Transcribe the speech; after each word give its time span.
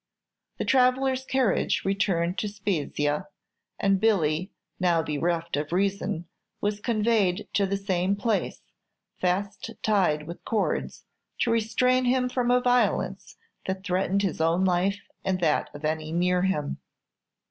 The 0.57 0.65
traveller's 0.65 1.23
carriage 1.23 1.85
returned 1.85 2.39
to 2.39 2.47
Spezia, 2.49 3.27
and 3.79 3.99
Billy, 4.01 4.51
now 4.79 5.03
bereft 5.03 5.55
of 5.57 5.71
reason, 5.71 6.25
was 6.59 6.79
conveyed 6.79 7.47
to 7.53 7.67
the 7.67 7.77
same 7.77 8.15
place, 8.15 8.61
fast 9.19 9.69
tied 9.83 10.25
with 10.25 10.43
cords, 10.43 11.03
to 11.41 11.51
restrain 11.51 12.05
him 12.05 12.29
from 12.29 12.49
a 12.49 12.61
violence 12.61 13.37
that 13.67 13.83
threatened 13.83 14.23
his 14.23 14.41
own 14.41 14.65
life 14.65 15.01
and 15.23 15.39
that 15.41 15.69
of 15.71 15.85
any 15.85 16.11
near 16.11 16.41
him. 16.41 16.79